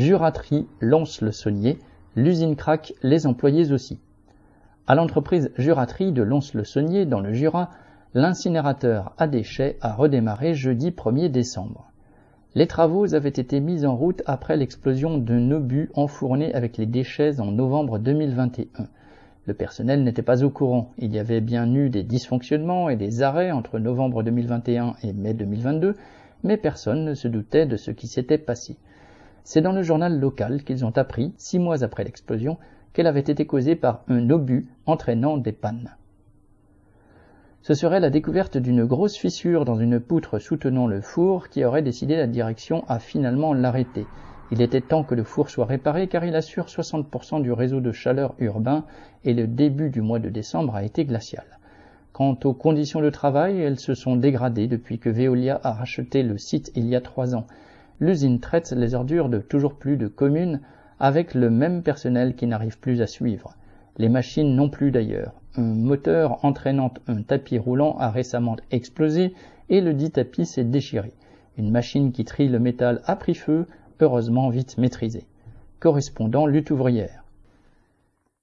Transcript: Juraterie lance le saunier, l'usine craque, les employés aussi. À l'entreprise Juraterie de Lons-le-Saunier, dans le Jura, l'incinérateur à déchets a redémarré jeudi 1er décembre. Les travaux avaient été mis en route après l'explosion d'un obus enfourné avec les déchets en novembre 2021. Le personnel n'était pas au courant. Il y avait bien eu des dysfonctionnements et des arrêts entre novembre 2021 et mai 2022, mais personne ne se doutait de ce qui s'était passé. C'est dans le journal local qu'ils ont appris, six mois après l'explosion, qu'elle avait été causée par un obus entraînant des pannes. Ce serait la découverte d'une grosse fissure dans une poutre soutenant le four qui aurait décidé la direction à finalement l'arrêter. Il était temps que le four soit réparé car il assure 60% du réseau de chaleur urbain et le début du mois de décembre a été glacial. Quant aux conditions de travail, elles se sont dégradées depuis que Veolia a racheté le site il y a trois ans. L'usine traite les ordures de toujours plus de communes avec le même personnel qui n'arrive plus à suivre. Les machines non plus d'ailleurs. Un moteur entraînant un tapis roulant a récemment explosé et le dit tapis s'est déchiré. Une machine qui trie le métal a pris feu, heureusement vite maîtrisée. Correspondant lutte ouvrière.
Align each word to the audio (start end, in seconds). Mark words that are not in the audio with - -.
Juraterie 0.00 0.66
lance 0.80 1.20
le 1.20 1.30
saunier, 1.30 1.78
l'usine 2.16 2.56
craque, 2.56 2.94
les 3.02 3.26
employés 3.26 3.70
aussi. 3.70 3.98
À 4.86 4.94
l'entreprise 4.94 5.52
Juraterie 5.58 6.10
de 6.10 6.22
Lons-le-Saunier, 6.22 7.04
dans 7.04 7.20
le 7.20 7.34
Jura, 7.34 7.68
l'incinérateur 8.14 9.12
à 9.18 9.26
déchets 9.26 9.76
a 9.82 9.92
redémarré 9.92 10.54
jeudi 10.54 10.88
1er 10.88 11.28
décembre. 11.28 11.90
Les 12.54 12.66
travaux 12.66 13.14
avaient 13.14 13.28
été 13.28 13.60
mis 13.60 13.84
en 13.84 13.94
route 13.94 14.22
après 14.24 14.56
l'explosion 14.56 15.18
d'un 15.18 15.50
obus 15.50 15.90
enfourné 15.92 16.54
avec 16.54 16.78
les 16.78 16.86
déchets 16.86 17.38
en 17.38 17.52
novembre 17.52 17.98
2021. 17.98 18.88
Le 19.44 19.52
personnel 19.52 20.02
n'était 20.02 20.22
pas 20.22 20.42
au 20.44 20.48
courant. 20.48 20.92
Il 20.96 21.14
y 21.14 21.18
avait 21.18 21.42
bien 21.42 21.70
eu 21.74 21.90
des 21.90 22.04
dysfonctionnements 22.04 22.88
et 22.88 22.96
des 22.96 23.20
arrêts 23.20 23.50
entre 23.50 23.78
novembre 23.78 24.22
2021 24.22 24.94
et 25.02 25.12
mai 25.12 25.34
2022, 25.34 25.94
mais 26.42 26.56
personne 26.56 27.04
ne 27.04 27.12
se 27.12 27.28
doutait 27.28 27.66
de 27.66 27.76
ce 27.76 27.90
qui 27.90 28.08
s'était 28.08 28.38
passé. 28.38 28.78
C'est 29.44 29.62
dans 29.62 29.72
le 29.72 29.82
journal 29.82 30.18
local 30.18 30.64
qu'ils 30.64 30.84
ont 30.84 30.96
appris, 30.96 31.32
six 31.36 31.58
mois 31.58 31.82
après 31.82 32.04
l'explosion, 32.04 32.58
qu'elle 32.92 33.06
avait 33.06 33.20
été 33.20 33.46
causée 33.46 33.76
par 33.76 34.02
un 34.08 34.30
obus 34.30 34.68
entraînant 34.86 35.36
des 35.36 35.52
pannes. 35.52 35.96
Ce 37.62 37.74
serait 37.74 38.00
la 38.00 38.10
découverte 38.10 38.56
d'une 38.56 38.86
grosse 38.86 39.16
fissure 39.16 39.66
dans 39.66 39.78
une 39.78 40.00
poutre 40.00 40.38
soutenant 40.38 40.86
le 40.86 41.02
four 41.02 41.48
qui 41.50 41.64
aurait 41.64 41.82
décidé 41.82 42.16
la 42.16 42.26
direction 42.26 42.84
à 42.88 42.98
finalement 42.98 43.52
l'arrêter. 43.52 44.06
Il 44.50 44.62
était 44.62 44.80
temps 44.80 45.04
que 45.04 45.14
le 45.14 45.24
four 45.24 45.50
soit 45.50 45.66
réparé 45.66 46.08
car 46.08 46.24
il 46.24 46.34
assure 46.34 46.66
60% 46.66 47.42
du 47.42 47.52
réseau 47.52 47.80
de 47.80 47.92
chaleur 47.92 48.34
urbain 48.38 48.84
et 49.24 49.34
le 49.34 49.46
début 49.46 49.90
du 49.90 50.00
mois 50.00 50.18
de 50.18 50.30
décembre 50.30 50.74
a 50.74 50.82
été 50.82 51.04
glacial. 51.04 51.44
Quant 52.12 52.36
aux 52.44 52.54
conditions 52.54 53.00
de 53.00 53.10
travail, 53.10 53.60
elles 53.60 53.78
se 53.78 53.94
sont 53.94 54.16
dégradées 54.16 54.66
depuis 54.66 54.98
que 54.98 55.10
Veolia 55.10 55.60
a 55.62 55.72
racheté 55.72 56.22
le 56.22 56.38
site 56.38 56.72
il 56.74 56.86
y 56.86 56.96
a 56.96 57.00
trois 57.00 57.34
ans. 57.34 57.46
L'usine 58.00 58.40
traite 58.40 58.72
les 58.72 58.94
ordures 58.94 59.28
de 59.28 59.38
toujours 59.38 59.74
plus 59.74 59.96
de 59.96 60.08
communes 60.08 60.60
avec 60.98 61.34
le 61.34 61.50
même 61.50 61.82
personnel 61.82 62.34
qui 62.34 62.46
n'arrive 62.46 62.78
plus 62.78 63.02
à 63.02 63.06
suivre. 63.06 63.56
Les 63.98 64.08
machines 64.08 64.56
non 64.56 64.70
plus 64.70 64.90
d'ailleurs. 64.90 65.34
Un 65.56 65.74
moteur 65.74 66.44
entraînant 66.44 66.92
un 67.08 67.22
tapis 67.22 67.58
roulant 67.58 67.96
a 67.98 68.10
récemment 68.10 68.56
explosé 68.70 69.34
et 69.68 69.80
le 69.80 69.92
dit 69.92 70.10
tapis 70.10 70.46
s'est 70.46 70.64
déchiré. 70.64 71.12
Une 71.58 71.70
machine 71.70 72.12
qui 72.12 72.24
trie 72.24 72.48
le 72.48 72.58
métal 72.58 73.02
a 73.04 73.16
pris 73.16 73.34
feu, 73.34 73.66
heureusement 74.00 74.48
vite 74.48 74.78
maîtrisée. 74.78 75.26
Correspondant 75.78 76.46
lutte 76.46 76.70
ouvrière. 76.70 77.24